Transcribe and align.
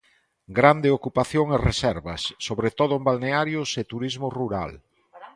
Grande 0.59 0.89
ocupación 0.97 1.47
e 1.55 1.57
reservas, 1.69 2.21
sobre 2.47 2.69
todo 2.79 2.93
en 2.95 3.03
balnearios 3.09 3.69
e 3.81 3.89
turismo 3.93 4.27
rural. 4.39 4.71